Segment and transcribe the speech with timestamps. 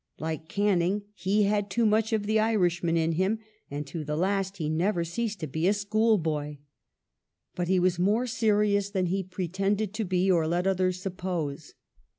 [0.17, 3.37] Like Canning he had too much of the Irishman in him,
[3.69, 6.57] and to the last he never ceased to be a schoolboy.
[7.53, 11.75] But he was more serious than he pre tended to be, or let others suppose.